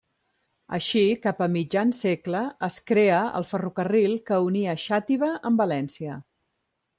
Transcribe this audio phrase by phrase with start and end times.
[0.77, 6.19] Així cap a mitjan segle es crea el ferrocarril que unia Xàtiva amb València.